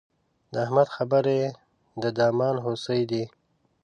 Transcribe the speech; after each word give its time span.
د 0.51 0.53
احمد 0.65 0.87
خبرې 0.95 1.39
د 2.01 2.03
دامان 2.17 2.55
هوسۍ 2.65 3.01
دي. 3.11 3.23